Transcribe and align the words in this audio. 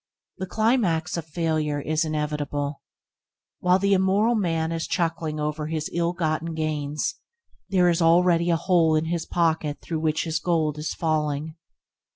The 0.39 0.47
climax 0.47 1.15
of 1.15 1.27
failure 1.27 1.79
is 1.79 2.03
inevitable. 2.03 2.81
While 3.59 3.77
the 3.77 3.93
immoral 3.93 4.33
man 4.33 4.71
is 4.71 4.87
chuckling 4.87 5.39
over 5.39 5.67
his 5.67 5.91
ill 5.93 6.13
gotten 6.13 6.55
gains, 6.55 7.17
there 7.69 7.87
is 7.87 8.01
already 8.01 8.49
a 8.49 8.55
hole 8.57 8.95
in 8.95 9.05
his 9.05 9.27
pocket 9.27 9.77
through 9.79 9.99
which 9.99 10.23
his 10.23 10.39
gold 10.39 10.79
is 10.79 10.95
falling. 10.95 11.55